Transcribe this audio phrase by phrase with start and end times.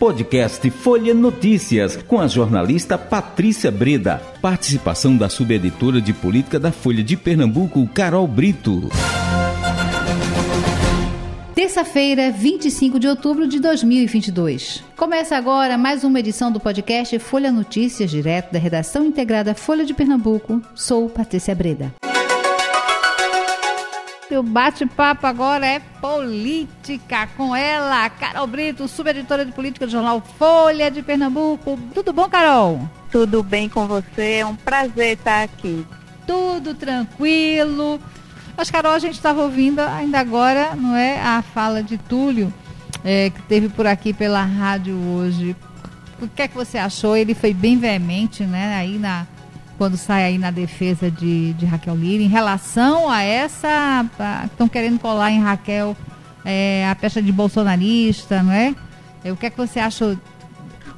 [0.00, 4.16] Podcast Folha Notícias, com a jornalista Patrícia Breda.
[4.40, 8.88] Participação da subeditora de política da Folha de Pernambuco, Carol Brito.
[11.54, 14.82] Terça-feira, 25 de outubro de 2022.
[14.96, 19.92] Começa agora mais uma edição do podcast Folha Notícias, direto da redação integrada Folha de
[19.92, 20.62] Pernambuco.
[20.74, 21.92] Sou Patrícia Breda.
[24.36, 30.88] O bate-papo agora é política com ela, Carol Brito, subeditora de política do jornal Folha
[30.88, 31.76] de Pernambuco.
[31.92, 32.88] Tudo bom, Carol?
[33.10, 34.36] Tudo bem com você?
[34.36, 35.84] É um prazer estar aqui.
[36.26, 38.00] Tudo tranquilo.
[38.56, 42.52] Mas, Carol, a gente estava ouvindo ainda agora, não é, a fala de Túlio,
[43.04, 45.56] é, que teve por aqui pela rádio hoje.
[46.22, 47.16] O que é que você achou?
[47.16, 49.26] Ele foi bem veemente, né, aí na,
[49.80, 54.04] quando sai aí na defesa de, de Raquel Lira, em relação a essa,
[54.44, 55.96] estão querendo colar em Raquel
[56.44, 58.74] é, a pecha de bolsonarista, não é?
[59.24, 59.32] é?
[59.32, 60.18] O que é que você achou?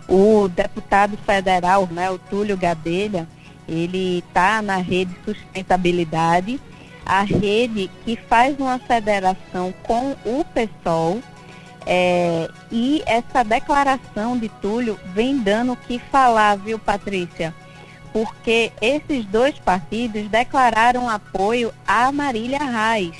[0.09, 3.29] O deputado federal, né, o Túlio Gadelha,
[3.69, 6.61] ele está na rede sustentabilidade,
[7.07, 11.23] a rede que faz uma federação com o PSOL,
[11.87, 17.55] é, e essa declaração de Túlio vem dando o que falar, viu, Patrícia?
[18.13, 23.17] Porque esses dois partidos declararam apoio a Marília Reis.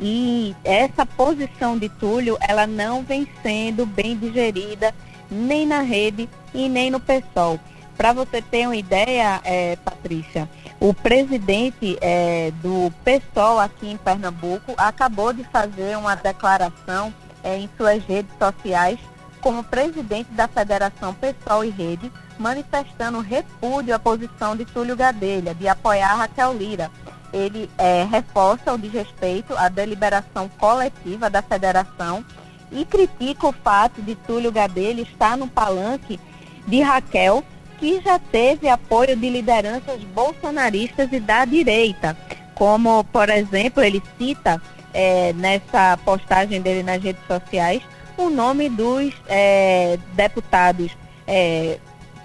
[0.00, 4.94] E essa posição de Túlio, ela não vem sendo bem digerida
[5.30, 7.60] nem na rede e nem no PSOL.
[7.96, 10.48] Para você ter uma ideia, é, Patrícia,
[10.80, 17.12] o presidente é, do PSOL aqui em Pernambuco acabou de fazer uma declaração
[17.44, 18.98] é, em suas redes sociais
[19.42, 25.68] como presidente da Federação PSOL e Rede, manifestando repúdio à posição de Túlio Gadelha de
[25.68, 26.90] apoiar Raquel Lira.
[27.32, 32.24] Ele é, reforça o desrespeito à deliberação coletiva da federação
[32.72, 36.18] e critica o fato de Túlio Gadelha estar no palanque
[36.66, 37.44] de Raquel
[37.78, 42.16] que já teve apoio de lideranças bolsonaristas e da direita,
[42.54, 44.60] como, por exemplo, ele cita
[44.92, 47.82] é, nessa postagem dele nas redes sociais
[48.18, 50.90] o nome dos é, deputados
[51.26, 51.78] é,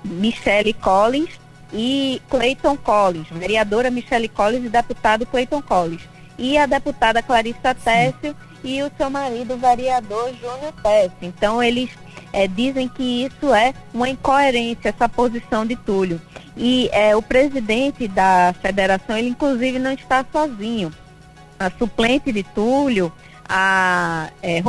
[0.05, 1.31] Michele Collins
[1.73, 6.01] e Clayton Collins, vereadora Michele Collins e deputado Clayton Collins,
[6.37, 11.17] e a deputada Clarissa Tessio e o seu marido, vereador Júnior Tessio.
[11.21, 11.89] Então, eles
[12.33, 16.21] é, dizem que isso é uma incoerência, essa posição de Túlio.
[16.57, 20.91] E é, o presidente da federação, ele inclusive não está sozinho.
[21.59, 23.11] A suplente de Túlio,
[23.47, 24.61] a é,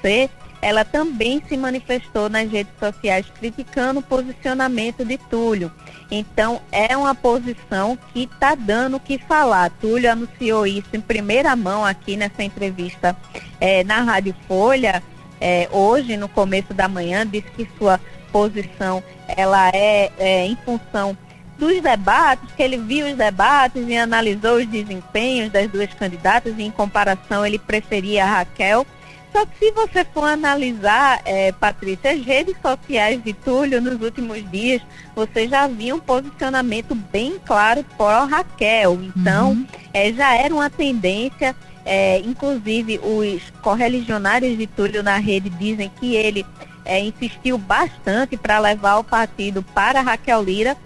[0.00, 0.30] C,
[0.64, 5.70] ela também se manifestou nas redes sociais criticando o posicionamento de Túlio.
[6.10, 9.70] Então, é uma posição que está dando o que falar.
[9.78, 13.14] Túlio anunciou isso em primeira mão aqui nessa entrevista
[13.60, 15.02] é, na Rádio Folha
[15.38, 18.00] é, hoje, no começo da manhã, disse que sua
[18.32, 21.14] posição ela é, é em função
[21.58, 26.62] dos debates, que ele viu os debates e analisou os desempenhos das duas candidatas e
[26.62, 28.86] em comparação ele preferia a Raquel.
[29.34, 34.48] Só que se você for analisar, é, Patrícia, as redes sociais de Túlio nos últimos
[34.50, 34.80] dias,
[35.14, 39.00] você já viu um posicionamento bem claro por Raquel.
[39.02, 39.66] Então, uhum.
[39.92, 46.14] é, já era uma tendência é, inclusive, os correligionários de Túlio na rede dizem que
[46.14, 46.46] ele
[46.84, 50.76] é, insistiu bastante para levar o partido para Raquel Lira.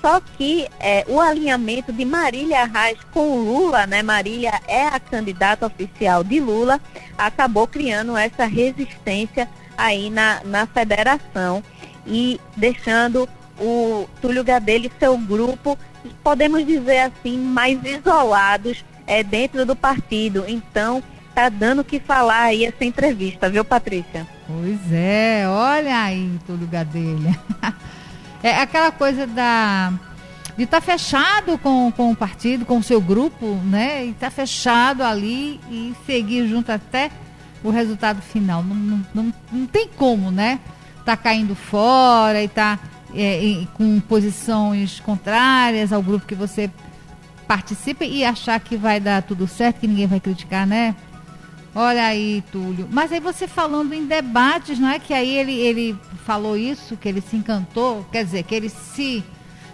[0.00, 4.02] Só que é, o alinhamento de Marília Reis com Lula, né?
[4.02, 6.80] Marília é a candidata oficial de Lula,
[7.18, 11.62] acabou criando essa resistência aí na, na federação
[12.06, 13.28] e deixando
[13.58, 15.78] o Túlio Gadelha e seu grupo,
[16.24, 20.44] podemos dizer assim, mais isolados é, dentro do partido.
[20.48, 21.02] Então,
[21.34, 24.26] tá dando o que falar aí essa entrevista, viu, Patrícia?
[24.46, 27.38] Pois é, olha aí, Túlio Gadelha.
[28.42, 29.92] é aquela coisa da
[30.56, 34.04] de estar tá fechado com, com o partido, com o seu grupo, né?
[34.04, 37.10] E estar tá fechado ali e seguir junto até
[37.64, 38.62] o resultado final.
[38.62, 40.60] Não, não, não, não tem como, né?
[41.04, 42.78] Tá caindo fora e tá
[43.14, 46.70] é, com posições contrárias ao grupo que você
[47.48, 50.94] participe e achar que vai dar tudo certo, que ninguém vai criticar, né?
[51.74, 52.88] Olha aí, Túlio.
[52.90, 57.08] Mas aí você falando em debates, não é que aí ele, ele falou isso, que
[57.08, 59.24] ele se encantou, quer dizer, que ele se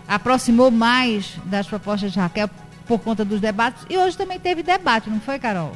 [0.06, 2.50] aproximou mais das propostas de Raquel
[2.86, 3.84] por conta dos debates.
[3.88, 5.72] E hoje também teve debate, não foi, Carol?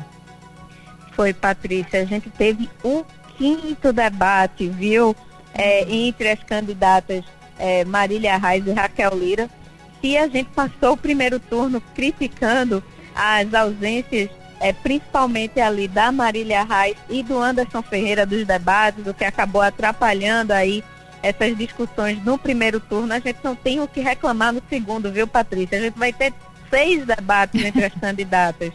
[1.13, 2.03] Foi, Patrícia.
[2.03, 3.05] A gente teve o
[3.37, 5.17] quinto debate, viu?
[5.53, 7.25] É, entre as candidatas
[7.59, 9.51] é, Marília Reis e Raquel Lira
[10.01, 12.83] se a gente passou o primeiro turno criticando
[13.15, 14.31] as ausências
[14.61, 19.63] é, principalmente ali da Marília Reis e do Anderson Ferreira dos debates, o que acabou
[19.63, 20.85] atrapalhando aí
[21.23, 23.13] essas discussões no primeiro turno.
[23.13, 25.79] A gente não tem o que reclamar no segundo, viu, Patrícia?
[25.79, 26.33] A gente vai ter
[26.69, 28.73] seis debates entre as candidatas.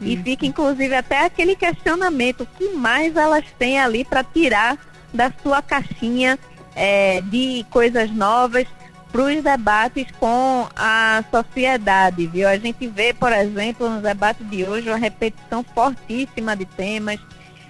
[0.00, 4.78] E fica, inclusive, até aquele questionamento: o que mais elas têm ali para tirar
[5.12, 6.38] da sua caixinha
[6.76, 8.66] é, de coisas novas
[9.10, 12.48] para os debates com a sociedade, viu?
[12.48, 17.18] A gente vê, por exemplo, no debate de hoje, uma repetição fortíssima de temas.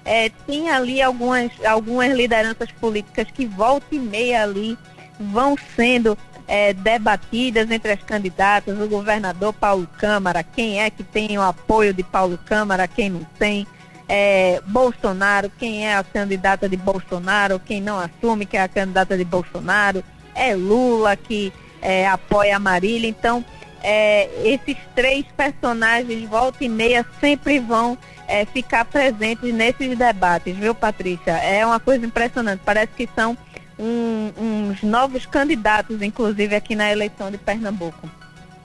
[0.05, 4.77] É, tem ali algumas, algumas lideranças políticas que volta e meia ali
[5.21, 11.37] vão sendo é, debatidas entre as candidatas, o governador Paulo Câmara, quem é que tem
[11.37, 13.67] o apoio de Paulo Câmara, quem não tem,
[14.09, 19.17] é, Bolsonaro, quem é a candidata de Bolsonaro, quem não assume que é a candidata
[19.17, 20.03] de Bolsonaro,
[20.39, 21.53] é Lula que
[21.83, 23.45] é, apoia a Marília, então
[23.83, 27.97] é, esses três personagens, volta e meia, sempre vão
[28.27, 31.33] é, ficar presentes nesses debates, viu, Patrícia?
[31.33, 33.37] É uma coisa impressionante, parece que são
[33.79, 38.09] um, uns novos candidatos, inclusive aqui na eleição de Pernambuco.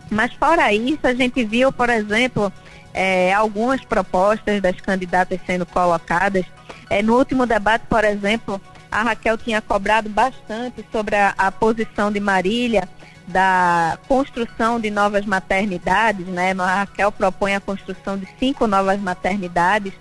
[0.10, 2.52] Mas fora isso, a gente viu, por exemplo,
[2.94, 6.46] é, algumas propostas das candidatas sendo colocadas.
[6.90, 8.62] É, no último debate, por exemplo,
[8.94, 12.88] a Raquel tinha cobrado bastante sobre a, a posição de Marília
[13.28, 16.54] da construção de novas maternidades, né?
[16.60, 19.94] A Raquel propõe a construção de cinco novas maternidades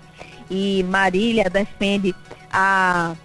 [0.49, 2.13] e Marília defende
[2.51, 3.15] a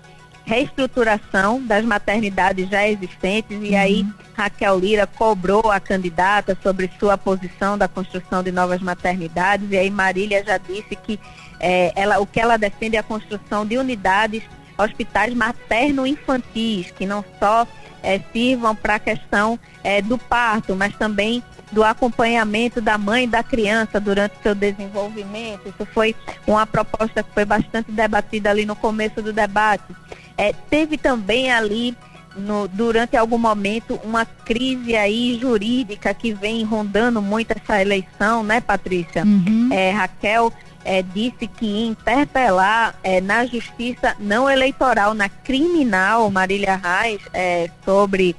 [0.44, 3.78] reestruturação das maternidades já existentes e uhum.
[3.78, 9.76] aí Raquel Lira cobrou a candidata sobre sua posição da construção de novas maternidades e
[9.76, 11.20] aí Marília já disse que
[11.60, 14.42] é, ela, o que ela defende é a construção de unidades
[14.78, 17.66] hospitais materno-infantis que não só
[18.02, 23.26] é, sirvam para a questão é, do parto, mas também do acompanhamento da mãe e
[23.26, 25.68] da criança durante o seu desenvolvimento.
[25.68, 26.14] Isso foi
[26.46, 29.94] uma proposta que foi bastante debatida ali no começo do debate.
[30.36, 31.96] É, teve também ali,
[32.36, 38.60] no, durante algum momento, uma crise aí jurídica que vem rondando muito essa eleição, né,
[38.60, 39.24] Patrícia?
[39.24, 39.68] Uhum.
[39.70, 40.52] É, Raquel
[40.88, 48.34] é, disse que interpelar é, na justiça não eleitoral, na criminal, Marília Reis, é, sobre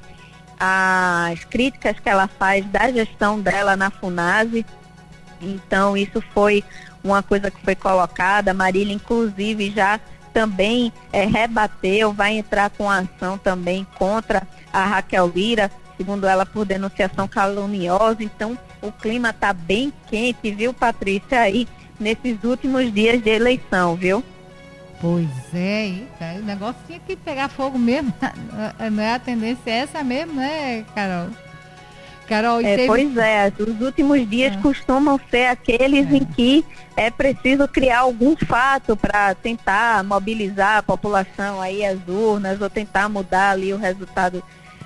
[0.60, 4.66] as críticas que ela faz da gestão dela na FUNASE.
[5.40, 6.63] Então, isso foi
[7.04, 8.51] uma coisa que foi colocada.
[8.51, 10.00] Marília, inclusive, já
[10.34, 14.42] também é, rebateu, vai entrar com ação também contra
[14.74, 18.24] a Raquel Lira, segundo ela, por denunciação caluniosa.
[18.24, 21.68] Então, o clima está bem quente, viu, Patrícia, aí
[22.00, 24.24] nesses últimos dias de eleição, viu?
[25.01, 26.04] Pois é,
[26.38, 28.13] o negócio tinha que pegar fogo mesmo.
[28.92, 31.30] Não é a tendência é essa mesmo, né, Carol?
[32.28, 32.88] Carol, é, teve...
[32.88, 34.62] Pois é, os últimos dias é.
[34.62, 36.18] costumam ser aqueles é.
[36.18, 36.63] em que
[36.96, 43.10] é preciso criar algum fato para tentar mobilizar a população aí às urnas ou tentar
[43.10, 44.44] mudar ali o resultado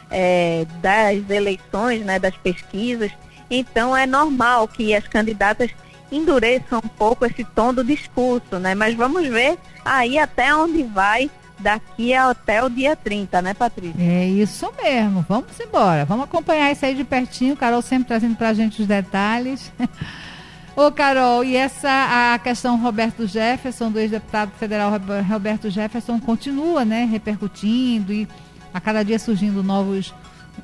[0.09, 3.11] é, das eleições, né, das pesquisas.
[3.49, 5.71] Então é normal que as candidatas
[6.15, 8.75] endureçam um pouco esse tom do discurso, né?
[8.75, 11.29] Mas vamos ver aí até onde vai
[11.59, 13.95] daqui até o dia 30, né, Patrícia?
[13.99, 15.25] É isso mesmo.
[15.27, 16.05] Vamos embora.
[16.05, 17.55] Vamos acompanhar isso aí de pertinho.
[17.55, 19.71] Carol sempre trazendo para a gente os detalhes.
[20.75, 24.91] Ô, Carol, e essa a questão Roberto Jefferson, do ex-deputado federal
[25.29, 28.27] Roberto Jefferson, continua, né, repercutindo e
[28.73, 30.15] a cada dia surgindo novos,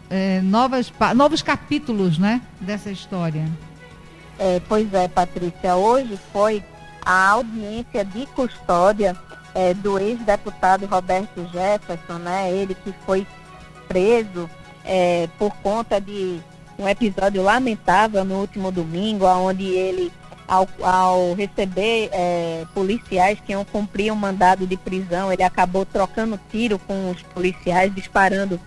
[0.10, 3.46] é, novas, novos capítulos, né, dessa história.
[4.39, 5.75] É, pois é, Patrícia.
[5.75, 6.63] Hoje foi
[7.05, 9.15] a audiência de custódia
[9.53, 12.50] é, do ex-deputado Roberto Jefferson, né?
[12.50, 13.27] Ele que foi
[13.88, 14.50] preso
[14.86, 16.39] é, por conta de
[16.77, 20.10] um episódio lamentável no último domingo, onde ele,
[20.48, 26.39] ao, ao receber é, policiais que iam cumprir um mandado de prisão, ele acabou trocando
[26.50, 28.58] tiro com os policiais, disparando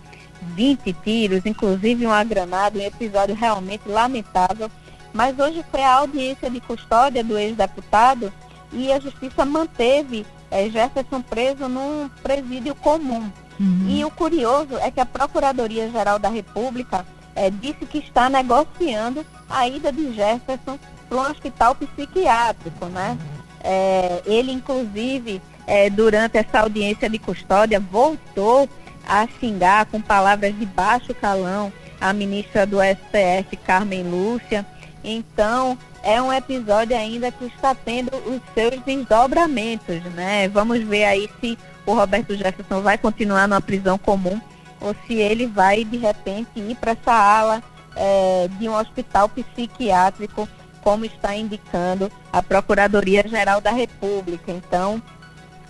[0.55, 4.71] 20 tiros, inclusive uma granada, um episódio realmente lamentável.
[5.13, 8.33] Mas hoje foi a audiência de custódia do ex-deputado
[8.73, 13.31] e a justiça manteve é, Jefferson preso num presídio comum.
[13.61, 13.87] Uhum.
[13.89, 19.69] E o curioso é que a Procuradoria-Geral da República é, disse que está negociando a
[19.69, 20.79] ida de Jefferson
[21.09, 23.19] para um hospital psiquiátrico, né?
[23.63, 28.69] É, ele, inclusive, é, durante essa audiência de custódia, voltou
[29.07, 34.67] a xingar com palavras de baixo calão a ministra do STF, Carmen Lúcia.
[35.05, 40.49] Então, é um episódio ainda que está tendo os seus desdobramentos, né?
[40.49, 44.41] Vamos ver aí se o Roberto Jefferson vai continuar numa prisão comum
[44.81, 47.63] ou se ele vai, de repente, ir para essa ala
[47.97, 50.49] é, de um hospital psiquiátrico
[50.83, 54.51] como está indicando a Procuradoria-Geral da República.
[54.51, 55.01] Então,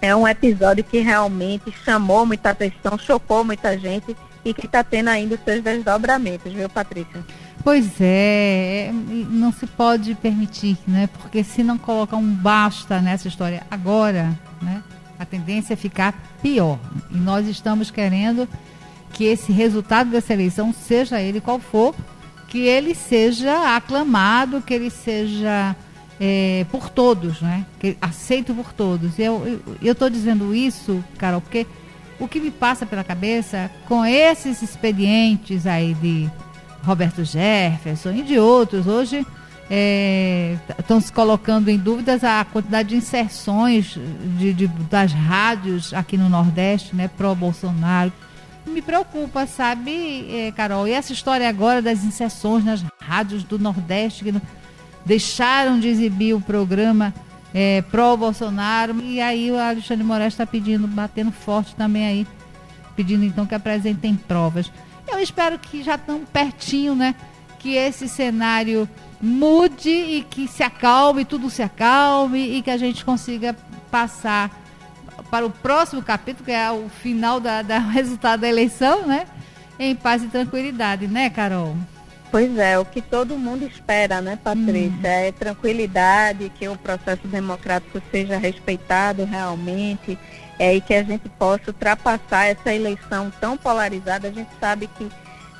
[0.00, 5.08] é um episódio que realmente chamou muita atenção, chocou muita gente e que está tendo
[5.08, 7.24] ainda os seus desdobramentos, viu, Patrícia?
[7.64, 11.08] Pois é, é, não se pode permitir, né?
[11.20, 14.82] Porque se não colocar um basta nessa história agora, né?
[15.18, 16.78] A tendência é ficar pior.
[17.10, 18.48] E nós estamos querendo
[19.12, 21.94] que esse resultado dessa eleição, seja ele qual for,
[22.48, 25.76] que ele seja aclamado, que ele seja
[26.18, 27.64] é, por todos, né?
[27.78, 29.18] Que, aceito por todos.
[29.18, 31.66] Eu estou dizendo isso, Carol, porque
[32.18, 36.28] o que me passa pela cabeça com esses expedientes aí de
[36.84, 39.24] Roberto Jefferson e de outros, hoje
[40.78, 43.98] estão é, se colocando em dúvidas a quantidade de inserções
[44.36, 48.12] de, de, das rádios aqui no Nordeste, né, pró-Bolsonaro.
[48.66, 50.86] Me preocupa, sabe, é, Carol?
[50.86, 54.34] E essa história agora das inserções nas rádios do Nordeste, que
[55.04, 57.12] deixaram de exibir o programa
[57.54, 62.26] é, pró-Bolsonaro, e aí o Alexandre Moraes está pedindo, batendo forte também aí,
[62.94, 64.70] pedindo então que apresentem provas.
[65.22, 67.14] Espero que já estão pertinho, né?
[67.58, 68.88] Que esse cenário
[69.20, 73.54] mude e que se acalme, tudo se acalme e que a gente consiga
[73.90, 74.50] passar
[75.30, 79.26] para o próximo capítulo, que é o final da resultado da eleição, né?
[79.78, 81.76] Em paz e tranquilidade, né, Carol?
[82.32, 84.90] Pois é, o que todo mundo espera, né, Patrícia?
[84.90, 85.04] Hum.
[85.04, 90.18] É tranquilidade, que o processo democrático seja respeitado realmente,
[90.58, 94.28] é, e que a gente possa ultrapassar essa eleição tão polarizada.
[94.28, 95.06] A gente sabe que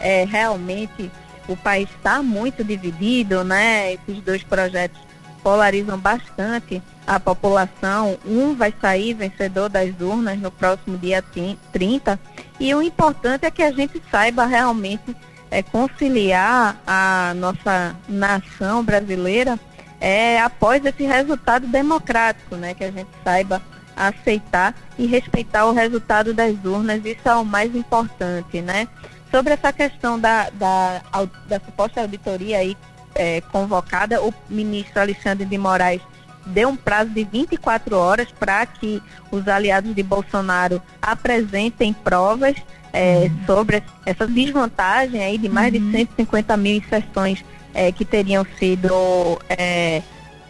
[0.00, 1.10] é, realmente
[1.46, 3.92] o país está muito dividido, né?
[3.92, 4.98] Esses dois projetos
[5.42, 8.16] polarizam bastante a população.
[8.24, 11.22] Um vai sair vencedor das urnas no próximo dia
[11.70, 12.18] 30
[12.58, 15.14] e o importante é que a gente saiba realmente
[15.52, 19.60] é, conciliar a nossa nação brasileira
[20.00, 22.72] é, após esse resultado democrático, né?
[22.72, 23.60] Que a gente saiba
[23.94, 28.88] aceitar e respeitar o resultado das urnas, isso é o mais importante, né?
[29.30, 31.02] Sobre essa questão da, da,
[31.46, 32.74] da suposta auditoria aí
[33.14, 36.00] é, convocada, o ministro Alexandre de Moraes
[36.46, 42.56] deu um prazo de 24 horas para que os aliados de Bolsonaro apresentem provas
[42.92, 43.46] é, uhum.
[43.46, 45.90] sobre essa desvantagem aí de mais uhum.
[45.90, 47.44] de 150 mil inserções
[47.74, 50.02] é, que teriam sido é,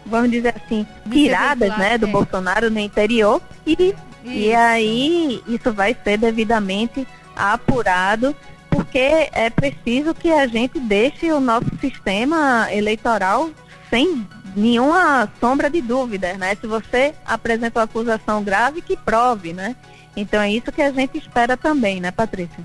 [0.05, 2.09] vamos dizer assim, tiradas né, do é.
[2.09, 3.95] Bolsonaro no interior e,
[4.25, 8.35] e aí isso vai ser devidamente apurado
[8.69, 13.49] porque é preciso que a gente deixe o nosso sistema eleitoral
[13.89, 16.55] sem nenhuma sombra de dúvida, né?
[16.55, 19.75] Se você apresenta uma acusação grave, que prove, né?
[20.15, 22.63] Então é isso que a gente espera também, né, Patrícia?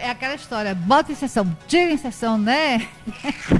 [0.00, 2.86] É aquela história, bota em sessão, tira em sessão, né?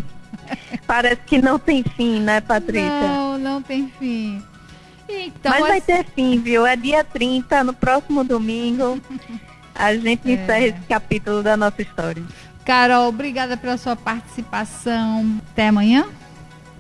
[0.87, 2.89] Parece que não tem fim, né, Patrícia?
[3.01, 4.43] Não, não tem fim.
[5.09, 6.67] Então, Mas vai ter fim, viu?
[6.67, 9.01] É dia 30, no próximo domingo.
[9.75, 10.35] A gente é.
[10.35, 12.23] encerra esse capítulo da nossa história.
[12.65, 15.41] Carol, obrigada pela sua participação.
[15.53, 16.07] Até amanhã.